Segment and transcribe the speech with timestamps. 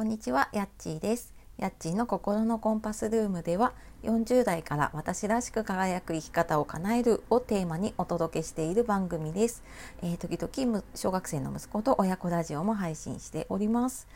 [0.00, 1.34] こんにちは、やっちーです。
[1.58, 9.62] やっちーの心のコンパスルームでは、40代から私らしく輝く生き方を叶えるをテーマにお届けしている番組です。
[10.00, 14.08] えー、時々小学生の息子と親子ラジオも配信しております。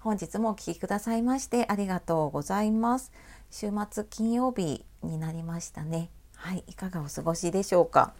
[0.00, 3.12] 本日もお聴きくださいましてありがとうございます。
[3.50, 6.08] 週末金曜日になりましたね。
[6.34, 8.14] はい、いかがお過ごしでしょうか。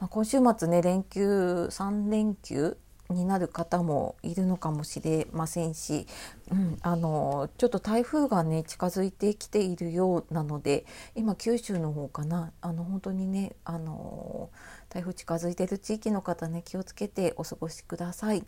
[0.00, 2.76] まあ、今週末ね、連休3連休
[3.12, 6.06] になる方もいるのかもしれませんし、
[6.50, 14.50] うん、あのちょっと台風がね近づいてきているようなので今九州の方かなあの本当にねあの
[14.88, 18.44] 台風近づいてる地域の方ね気をつけてお過ごしください。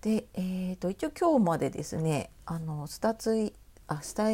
[0.00, 3.52] で、えーと、一応今日までですねあのスタツイ
[3.86, 4.30] あスタ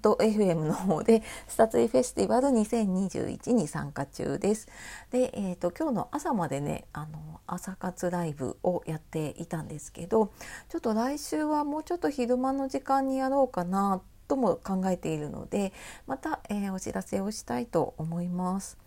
[0.00, 4.68] F と FM の方でスタツイフェスティバル2021に参加中です。
[5.10, 10.32] で、えーと、今日の朝までねあの朝活ライブをやっていたんですけど
[10.68, 15.72] ちょっと来週はもうちょっと昼間の時間にやろうかなとも考えているので
[16.06, 18.78] また、えー、お知らせをしたいと思います。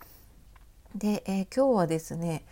[0.95, 2.45] で、えー、今日はですね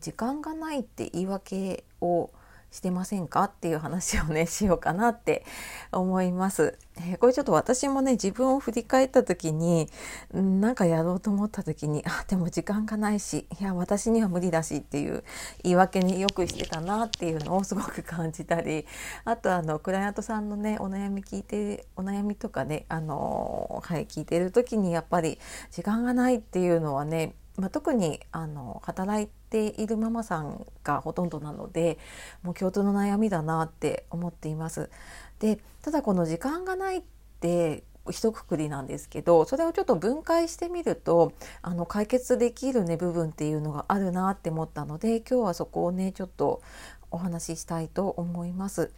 [0.00, 2.30] 時間がないって言い訳を
[2.70, 3.44] してませんか？
[3.44, 5.44] っていう話をねしようかなって
[5.92, 6.78] 思います。
[6.96, 9.88] えー、これちょっと私もね自分を振り返った時に
[10.32, 15.24] 何かやろうと思った時にあでも時間がないしいや私には無理だしっていう
[15.62, 18.86] 言い訳によくしてたなっていうのをすごく感じたり
[19.24, 25.38] あとあのクライアントさんのねお悩み聞いてお悩みとかねあのはい聞いてる時にやっぱり
[25.70, 31.98] 時間がないっていうのはねまあ、特にあの働いているママさんがほとんどなので
[32.42, 34.90] もう共通の悩みだなって思っています。
[35.38, 37.02] でただこの時間がないっ
[37.40, 46.62] て一括りなんですけどそれをちょっと分解してみるとあの解決できるね部分っていうのがあるなって思ったので今日はそこをねちょっと
[47.10, 48.92] お話ししたいと思います。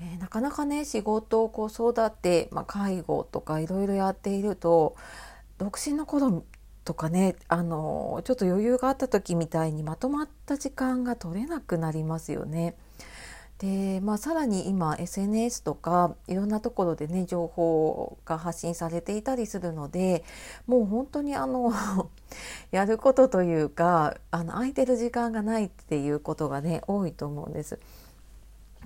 [0.00, 4.94] えー、なかなかね仕事子育て、まあ、介護とかいろいろやっていると
[5.58, 6.44] 独身の頃
[6.86, 12.76] とかねあのちょっと余裕があった時みたいにまとまった時間が取れなくなりますよね。
[13.58, 20.24] でまあ、さらに今 SNS とかいろんなところでね情報が発信されていたりするので
[20.66, 21.72] もう本当にあの
[22.70, 27.78] やることというかあの空いてる時間がないっていうことがね多いと思うんです。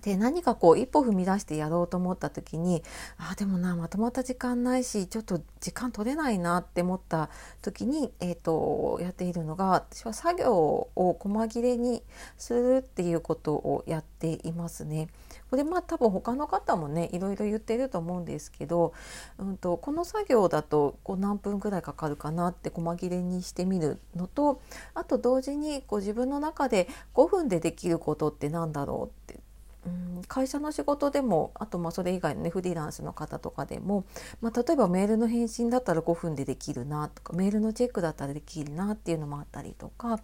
[0.02, 2.82] で何かこう一歩踏み出してやろうと思った時に
[3.18, 7.28] あでもなまとまった時間ないしちょっと時間取れないなって思った
[7.62, 12.02] 時に、えーと、やっているのが私は作業を細切れに
[12.38, 15.08] するっていうことをやっていますね。
[15.50, 18.94] これまあ多分他の方もねいろいろ言ってると思うんですけど、
[19.38, 24.60] うんと、この作業だとこう何分ぐらいかかるかなって細切れにしてみるのと
[24.94, 29.40] あと同時にこう自分の中で5分でできることって何だろうって
[29.86, 34.04] うん会社の仕事でもあとまあそれ以外のねフリーランスの方とかでも、
[34.40, 40.20] まあ、例えばメールの返信だったら5分でできるなとかメールのチェックだったらできるなっていうのもあったりとか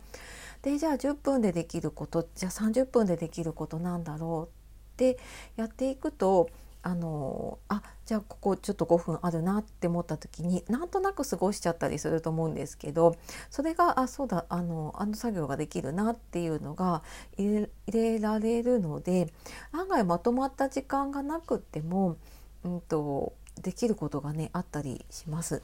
[0.62, 4.54] でじゃあ10分でできることじゃあ30分でできることなんだろう
[4.94, 5.18] って
[5.56, 6.50] やっていくと
[6.86, 13.16] あのあじゃあここちょっと5分あるなって思った時になんとなく過ごしちゃったりすると思うんですけど
[13.50, 17.02] それがあそうだあのあの作業ができるなっていうのが
[17.36, 19.32] 入れられるので
[19.72, 22.18] 案外まとまった時間がなくっても、
[22.62, 25.62] うんと、できることがねあったりします。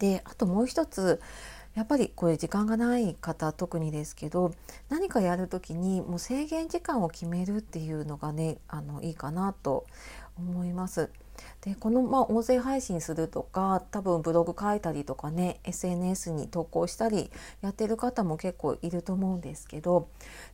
[0.00, 1.20] であともう一つ
[1.74, 4.52] やっぱりこれ時間がない方特にですけど
[4.88, 9.86] 何かやる時にもう制限時間を決めるっていうのがねあのいいかなと
[10.36, 11.10] 思います。
[11.62, 17.30] でこの、まあ、音声配信するとか多分ブログ書いたりとかね SNS に投稿したり
[17.60, 20.08] やってる方も結構いると思うんですけど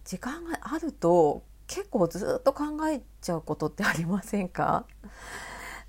[0.05, 4.87] 時間があると結構ずっと考えちゃうことってありませんか？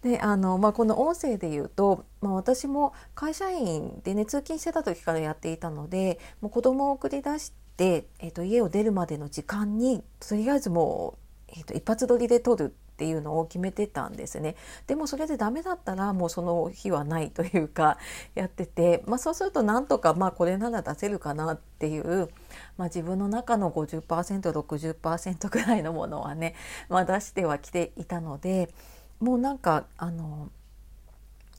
[0.02, 11.18] であの、まあ、この音声で言うと、まあ、私も会社員でね通勤してた時からやっていたのでもう子供を送り出して、えーと、家を出るまでの時間にとりあえずも
[11.48, 14.56] う、えーと一発撮りで撮るっていうのを決めてたんですね
[14.86, 17.98] でもそれでダメだったらもうその日はないというか
[18.36, 22.30] やってて、まあ、そうするとなんとかまあこれなら出せるかなっていう、
[22.78, 26.54] まあ、自分の中の 50%60% ぐらいのものはね、
[26.90, 28.72] まあ、出してはきていたので
[29.20, 30.52] もうなんかあの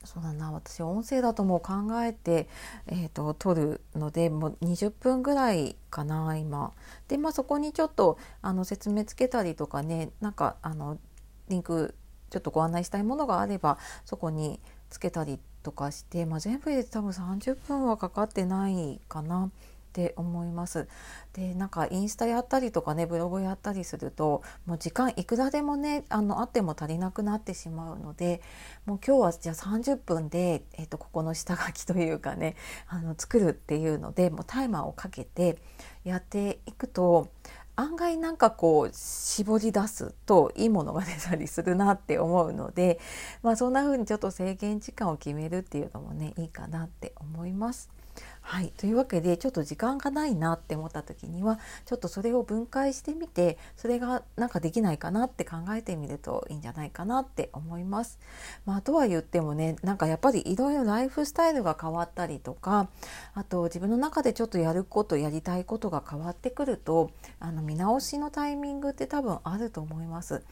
[0.05, 1.73] そうだな私音声だともう考
[2.03, 2.47] えて、
[2.87, 6.73] えーと、撮るのでもう20分ぐらいかな今。
[7.07, 10.97] でまあそこにちょっとあの説明つけたりとかねなんかあの
[11.49, 11.95] リンク
[12.29, 14.59] ちょっとご案内したいものがあればそこに
[14.89, 19.51] つけたりとかして、まあ、全部で多分30分はかかってないかな。
[19.93, 20.87] って思います。
[21.33, 28.41] でなんかインスタやったりとかねブログやったりするともう時間いくらでもねあのあっても足りなくなってしまうので
[28.87, 32.55] もう今日はじゃあ30分で、えーと、ここの下書きというかね
[32.87, 35.59] あの作るっていうのでもうタイマーをかけて
[36.03, 37.29] やっていくと
[37.75, 42.99] 案外なんかこう絞り出すといいものが出たりするなって思うので、
[43.41, 47.89] まあ、そんな風にちょっと制限時間を決めるっていうのもねいいかなって思います。
[48.45, 58.19] はい、というわけでちょっと時間がないなって思った時にはちょっとそれを分解してみてそれがなんかできないかなって考えてみるといいんじゃないかなって思います。
[58.65, 62.89] まあ、とは言ってもねなんかやっぱりいろいろライフスタイルが変わったりとか
[63.33, 70.43] あと自分の中でちょっとやることやりたいことが変わってくるとあの見直しのタイミングって多分あると思います。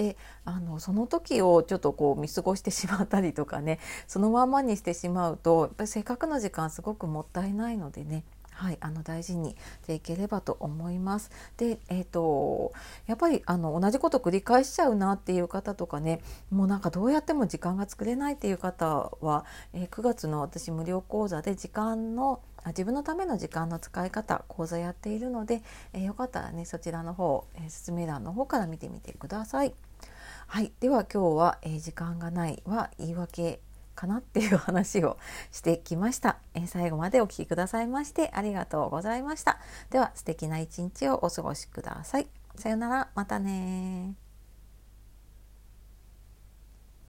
[0.00, 0.16] で
[0.46, 11.30] あのその時をちょっとこう見過ごしてしまったりとかね そのままにしてしまうとやっぱりせっかくの時間すごくもったいないのでねはい、あの大事にしていければと思います。
[11.56, 12.74] で、えーと、
[13.06, 16.20] やっぱりあの同じこと繰り返しちゃうなっていう方とかね
[16.50, 25.62] もうなんかどうやっても時間が作れないっていう方は、えー、9月の私無料講座で時間の自分のための時間の使い方講座やっているので、
[25.94, 29.72] えー、よかったらねそちらの方、えー、説明欄の方から見てみてください。
[30.52, 33.60] はい、では今日は、えー、時間がないは言い訳
[33.94, 35.16] かなっていう話を
[35.52, 39.60] してきました、えー、最後までお聴きくださいましてありがとうございました。
[39.90, 42.26] では素敵な一日をお過ごしください。
[42.56, 44.16] さようなら、またね